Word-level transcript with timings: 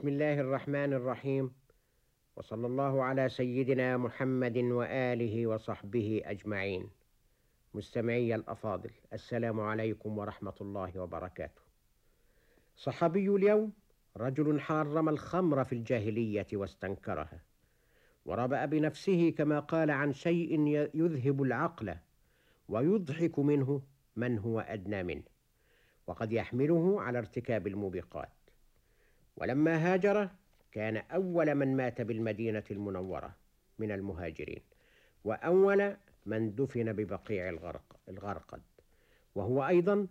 بسم 0.00 0.08
الله 0.08 0.40
الرحمن 0.40 0.92
الرحيم. 0.92 1.52
وصلى 2.36 2.66
الله 2.66 3.04
على 3.04 3.28
سيدنا 3.28 3.96
محمد 3.96 4.56
وآله 4.56 5.46
وصحبه 5.46 6.22
أجمعين. 6.24 6.90
مستمعي 7.74 8.34
الأفاضل 8.34 8.90
السلام 9.12 9.60
عليكم 9.60 10.18
ورحمة 10.18 10.54
الله 10.60 11.00
وبركاته. 11.00 11.62
صحابي 12.76 13.28
اليوم 13.28 13.72
رجل 14.16 14.60
حرم 14.60 15.08
الخمر 15.08 15.64
في 15.64 15.72
الجاهلية 15.72 16.46
واستنكرها 16.52 17.40
وربأ 18.24 18.64
بنفسه 18.64 19.30
كما 19.30 19.60
قال 19.60 19.90
عن 19.90 20.12
شيء 20.12 20.66
يذهب 20.94 21.42
العقل 21.42 21.94
ويضحك 22.68 23.38
منه 23.38 23.82
من 24.16 24.38
هو 24.38 24.60
أدنى 24.60 25.02
منه 25.02 25.28
وقد 26.06 26.32
يحمله 26.32 27.02
على 27.02 27.18
ارتكاب 27.18 27.66
الموبقات. 27.66 28.39
ولما 29.40 29.76
هاجر 29.76 30.28
كان 30.72 30.96
أول 30.96 31.54
من 31.54 31.76
مات 31.76 32.00
بالمدينة 32.00 32.64
المنورة 32.70 33.36
من 33.78 33.92
المهاجرين 33.92 34.62
وأول 35.24 35.96
من 36.26 36.54
دفن 36.54 36.92
ببقيع 36.92 37.48
الغرق 37.48 37.96
الغرقد. 38.08 38.62
وهو 39.34 39.66
أيضا 39.66 40.06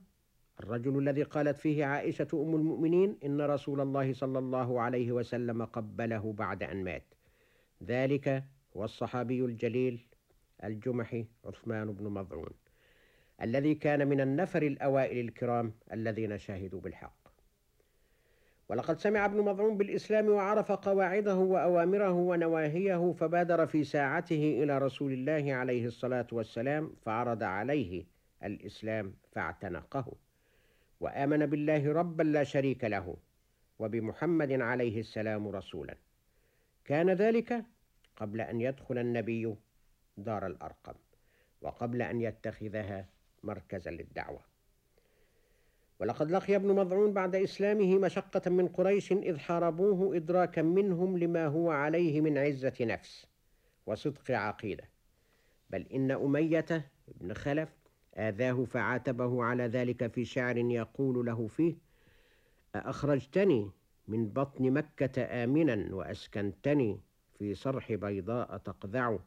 الرجل 0.60 0.98
الذي 0.98 1.24
قالت 1.24 1.58
فيه 1.58 1.86
عائشة 1.86 2.28
أم 2.34 2.56
المؤمنين 2.56 3.18
إن 3.26 3.42
رسول 3.42 3.82
الله 3.82 4.14
صلى 4.14 4.40
الله 4.40 4.82
عليه 4.82 5.12
وسلم 5.12 5.66
قبله 5.66 6.34
بعد 6.34 6.64
أن 6.64 6.84
مات. 6.84 7.14
ذلك 7.84 8.44
هو 8.78 8.84
الصحابي 8.84 9.46
الجليل 9.46 10.06
الجمحي 10.64 11.26
عثمان 11.46 11.94
بن 11.94 12.08
مظعون 12.08 12.52
الذي 13.42 13.76
كان 13.76 14.08
من 14.08 14.22
النفر 14.22 14.62
الأوائل 14.62 15.20
الكرام 15.20 15.74
الذين 15.94 16.38
شهدوا 16.38 16.82
بالحق. 16.82 17.29
ولقد 18.70 19.00
سمع 19.00 19.26
ابن 19.26 19.42
مظعون 19.42 19.78
بالإسلام 19.78 20.30
وعرف 20.30 20.72
قواعده 20.72 21.36
وأوامره 21.36 22.12
ونواهيه 22.12 23.14
فبادر 23.14 23.66
في 23.68 23.84
ساعته 23.84 24.64
إلى 24.64 24.78
رسول 24.78 25.14
الله 25.14 25.54
عليه 25.54 25.86
الصلاة 25.86 26.28
والسلام 26.32 26.96
فعرض 27.06 27.44
عليه 27.44 28.06
الإسلام 28.44 29.14
فاعتنقه 29.32 30.14
وآمن 31.00 31.46
بالله 31.46 31.94
ربا 31.94 32.24
لا 32.24 32.44
شريك 32.44 32.84
له 32.84 33.18
وبمحمد 33.80 34.52
عليه 34.52 35.00
السلام 35.00 35.48
رسولا. 35.48 35.96
كان 36.86 37.10
ذلك 37.10 37.66
قبل 38.16 38.42
أن 38.42 38.62
يدخل 38.62 38.98
النبي 38.98 39.56
دار 40.18 40.48
الأرقم 40.48 40.94
وقبل 41.62 42.02
أن 42.02 42.22
يتخذها 42.22 43.06
مركزا 43.44 43.92
للدعوة. 43.92 44.40
ولقد 46.00 46.32
لقي 46.32 46.56
ابن 46.56 46.76
مضعون 46.76 47.14
بعد 47.14 47.36
إسلامه 47.36 47.98
مشقة 47.98 48.52
من 48.52 48.68
قريش 48.68 49.12
إذ 49.12 49.38
حاربوه 49.38 50.16
إدراكا 50.16 50.62
منهم 50.62 51.18
لما 51.18 51.48
هو 51.48 51.72
عليه 51.72 52.22
من 52.22 52.38
عزة 52.38 52.74
نفس 52.82 53.28
وصدق 53.86 54.32
عقيدة. 54.32 54.84
بل 55.70 55.82
إن 55.94 56.12
أمية 56.12 56.92
بن 57.08 57.34
خلف 57.34 57.70
آذاه 58.16 58.64
فعاتبه 58.64 59.44
على 59.44 59.64
ذلك 59.64 60.08
في 60.08 60.26
شعر 60.26 60.58
يقول 60.58 61.26
له 61.26 61.48
فيه 61.48 61.76
أأخرجتني 62.76 63.72
من 64.08 64.30
بطن 64.30 64.72
مكة 64.72 65.44
آمنا 65.44 65.96
وأسكنتني 65.96 67.00
في 67.40 67.56
صرح 67.56 67.94
بيضاء 67.94 68.58
تقذع 68.58 69.18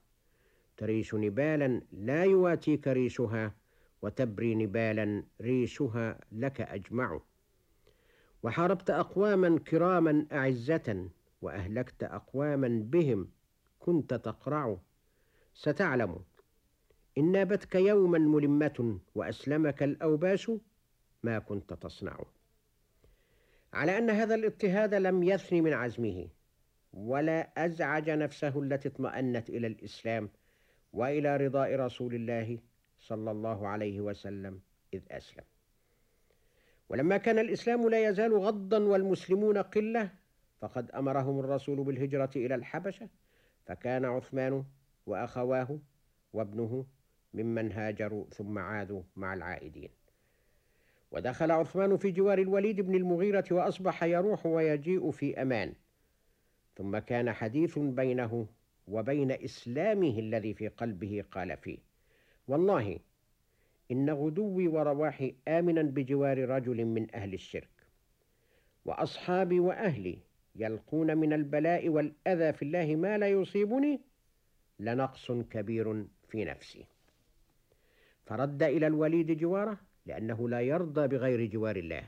تريش 0.77 1.15
نبالا 1.15 1.81
لا 1.93 2.25
يواتيك 2.25 2.89
ريشها. 2.89 3.55
وتبري 4.03 4.55
نبالا 4.55 5.25
ريشها 5.41 6.21
لك 6.33 6.61
أجمع. 6.61 7.21
وحاربت 8.43 8.91
أقواما 8.91 9.59
كراما 9.59 10.27
أعزة 10.33 11.09
وأهلكت 11.43 12.03
أقواما 12.05 12.83
بهم 12.85 13.29
كنت 13.79 14.15
تقرع. 14.15 14.77
ستعلم 15.55 16.19
إن 17.19 17.33
نابتك 17.33 17.75
يوما 17.75 18.19
ملمة 18.19 18.99
وأسلمك 19.15 19.83
الأوباش 19.83 20.51
ما 21.23 21.39
كنت 21.39 21.73
تصنع. 21.73 22.19
على 23.73 23.99
أن 23.99 24.11
هذا 24.11 24.35
الاضطهاد 24.35 24.95
لم 24.95 25.23
يثني 25.23 25.61
من 25.61 25.73
عزمه 25.73 26.29
ولا 26.93 27.65
أزعج 27.67 28.11
نفسه 28.11 28.63
التي 28.63 28.89
اطمأنت 28.89 29.51
إلى 29.51 29.67
الإسلام 29.67 30.31
وإلى 30.93 31.37
رضاء 31.37 31.77
رسول 31.77 32.15
الله 32.15 32.59
صلى 33.03 33.31
الله 33.31 33.69
عليه 33.69 34.01
وسلم 34.01 34.61
إذ 34.95 35.03
أسلم. 35.11 35.45
ولما 36.89 37.17
كان 37.17 37.39
الإسلام 37.39 37.89
لا 37.89 38.09
يزال 38.09 38.35
غضا 38.35 38.79
والمسلمون 38.79 39.59
قلة 39.59 40.11
فقد 40.61 40.91
أمرهم 40.91 41.41
الرسول 41.41 41.85
بالهجرة 41.85 42.31
إلى 42.37 42.55
الحبشة 42.55 43.09
فكان 43.67 44.05
عثمان 44.05 44.65
وأخواه 45.07 45.79
وابنه 46.33 46.87
ممن 47.35 47.73
هاجروا 47.73 48.25
ثم 48.31 48.59
عادوا 48.59 49.03
مع 49.17 49.35
العائدين. 49.35 49.91
ودخل 51.11 51.51
عثمان 51.51 51.97
في 51.97 52.11
جوار 52.11 52.39
الوليد 52.39 52.81
بن 52.81 52.95
المغيرة 52.95 53.45
وأصبح 53.51 54.03
يروح 54.03 54.47
ويجيء 54.47 55.11
في 55.11 55.43
أمان. 55.43 55.75
ثم 56.77 56.99
كان 56.99 57.33
حديث 57.33 57.79
بينه 57.79 58.47
وبين 58.89 59.31
إسلامه 59.33 60.19
الذي 60.19 60.55
في 60.55 60.69
قلبه 60.69 61.25
قال 61.31 61.57
فيه. 61.57 61.92
والله 62.53 62.99
إن 63.91 64.11
غدوي 64.11 64.69
ورواحي 64.69 65.35
آمنا 65.49 65.83
بجوار 65.83 66.49
رجل 66.49 66.85
من 66.85 67.15
أهل 67.15 67.35
الشرك 67.35 67.71
وأصحابي 68.85 69.61
وأهلي 69.61 70.19
يلقون 70.57 71.17
من 71.17 71.33
البلاء 71.33 71.89
والأذى 71.89 72.53
في 72.53 72.63
الله 72.63 72.97
ما 72.97 73.19
لا 73.19 73.29
يصيبني 73.29 74.01
لنقص 74.81 75.33
كبير 75.33 76.07
في 76.29 76.45
نفسي. 76.45 76.85
فرد 78.27 78.63
إلى 78.63 78.87
الوليد 78.87 79.39
جواره 79.39 79.79
لأنه 80.07 80.49
لا 80.49 80.61
يرضى 80.61 81.09
بغير 81.09 81.47
جوار 81.47 81.77
الله 81.77 82.03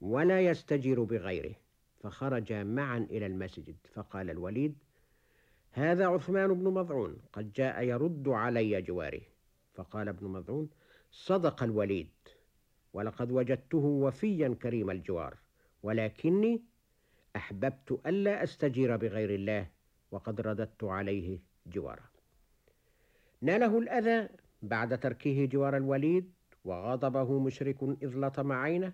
ولا 0.00 0.40
يستجير 0.40 1.02
بغيره 1.02 1.54
فخرجا 2.02 2.64
معا 2.64 2.98
إلى 2.98 3.26
المسجد. 3.26 3.76
فقال 3.92 4.30
الوليد 4.30 4.74
هذا 5.72 6.06
عثمان 6.06 6.54
بن 6.54 6.64
مضعون 6.64 7.16
قد 7.32 7.52
جاء 7.52 7.82
يرد 7.82 8.28
علي 8.28 8.82
جواره 8.82 9.33
فقال 9.74 10.08
ابن 10.08 10.26
مضعون 10.26 10.68
صدق 11.10 11.62
الوليد 11.62 12.08
ولقد 12.92 13.32
وجدته 13.32 13.78
وفيا 13.78 14.56
كريم 14.62 14.90
الجوار 14.90 15.36
ولكني 15.82 16.62
أحببت 17.36 18.00
ألا 18.06 18.42
أستجير 18.42 18.96
بغير 18.96 19.30
الله 19.34 19.66
وقد 20.10 20.40
رددت 20.40 20.84
عليه 20.84 21.38
جواره 21.66 22.10
ناله 23.40 23.78
الأذى 23.78 24.28
بعد 24.62 25.00
تركه 25.00 25.44
جوار 25.44 25.76
الوليد 25.76 26.32
وغضبه 26.64 27.38
مشرك 27.40 27.82
إذ 27.82 28.16
لطم 28.16 28.52
عينه 28.52 28.92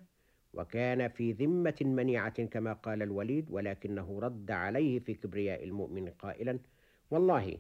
وكان 0.55 1.09
في 1.09 1.33
ذمة 1.33 1.77
منيعة 1.81 2.45
كما 2.45 2.73
قال 2.73 3.03
الوليد 3.03 3.47
ولكنه 3.51 4.21
رد 4.21 4.51
عليه 4.51 4.99
في 4.99 5.15
كبرياء 5.15 5.65
المؤمن 5.65 6.09
قائلا 6.09 6.59
والله 7.11 7.59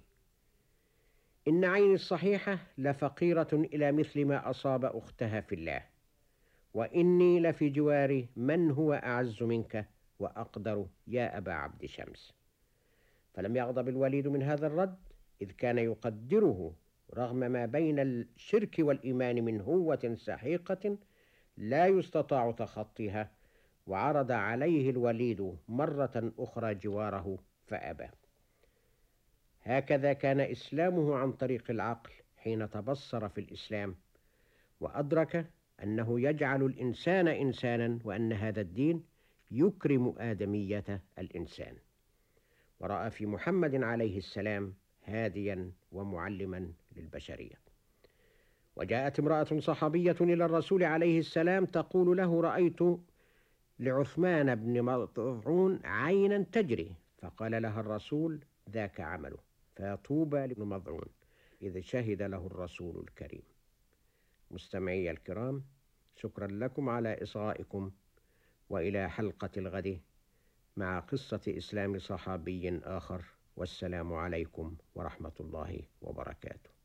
إن 1.48 1.64
عيني 1.64 1.94
الصحيحة 1.94 2.58
لفقيرة 2.78 3.48
إلى 3.52 3.92
مثل 3.92 4.24
ما 4.24 4.50
أصاب 4.50 4.84
أختها 4.84 5.40
في 5.40 5.54
الله 5.54 5.82
وإني 6.74 7.40
لفي 7.40 7.68
جوار 7.68 8.26
من 8.36 8.70
هو 8.70 8.92
أعز 8.92 9.42
منك 9.42 9.88
وأقدر 10.18 10.86
يا 11.06 11.38
أبا 11.38 11.52
عبد 11.52 11.86
شمس. 11.86 12.32
فلم 13.34 13.56
يغضب 13.56 13.88
الوليد 13.88 14.28
من 14.28 14.42
هذا 14.42 14.66
الرد 14.66 14.98
إذ 15.42 15.50
كان 15.50 15.78
يقدره 15.78 16.74
رغم 17.14 17.36
ما 17.36 17.66
بين 17.66 17.98
الشرك 17.98 18.76
والإيمان 18.78 19.44
من 19.44 19.60
هوة 19.60 20.14
سحيقة 20.18 20.98
لا 21.56 21.86
يستطاع 21.86 22.50
تخطيها 22.50 23.30
وعرض 23.86 24.32
عليه 24.32 24.90
الوليد 24.90 25.56
مرة 25.68 26.32
أخرى 26.38 26.74
جواره 26.74 27.38
فأبى. 27.66 28.08
هكذا 29.62 30.12
كان 30.12 30.40
إسلامه 30.40 31.16
عن 31.16 31.32
طريق 31.32 31.70
العقل 31.70 32.10
حين 32.36 32.70
تبصر 32.70 33.28
في 33.28 33.40
الإسلام 33.40 33.94
وأدرك 34.80 35.46
أنه 35.82 36.20
يجعل 36.20 36.62
الإنسان 36.62 37.28
إنسانا 37.28 37.98
وأن 38.04 38.32
هذا 38.32 38.60
الدين 38.60 39.04
يكرم 39.50 40.14
آدمية 40.18 41.02
الإنسان. 41.18 41.74
ورأى 42.80 43.10
في 43.10 43.26
محمد 43.26 43.82
عليه 43.82 44.18
السلام 44.18 44.74
هاديا 45.04 45.70
ومعلما 45.92 46.72
للبشرية. 46.96 47.60
وجاءت 48.76 49.18
امرأة 49.20 49.44
صحابية 49.58 50.16
إلى 50.20 50.44
الرسول 50.44 50.84
عليه 50.84 51.18
السلام 51.18 51.64
تقول 51.64 52.16
له 52.16 52.40
رأيت 52.40 52.78
لعثمان 53.78 54.54
بن 54.54 54.82
مطعون 54.82 55.80
عينا 55.84 56.44
تجري 56.52 56.92
فقال 57.18 57.62
لها 57.62 57.80
الرسول 57.80 58.40
ذاك 58.70 59.00
عمله 59.00 59.49
فطوبى 59.80 60.36
لابن 60.46 60.64
مضعون 60.64 61.08
إذ 61.62 61.80
شهد 61.80 62.22
له 62.22 62.46
الرسول 62.46 62.98
الكريم. 63.00 63.42
مستمعي 64.50 65.10
الكرام 65.10 65.64
شكرا 66.16 66.46
لكم 66.46 66.88
على 66.88 67.22
إصغائكم 67.22 67.90
وإلى 68.70 69.10
حلقة 69.10 69.50
الغد 69.56 70.00
مع 70.76 71.00
قصة 71.00 71.40
إسلام 71.48 71.98
صحابي 71.98 72.78
آخر 72.84 73.24
والسلام 73.56 74.12
عليكم 74.12 74.76
ورحمة 74.94 75.32
الله 75.40 75.82
وبركاته. 76.02 76.79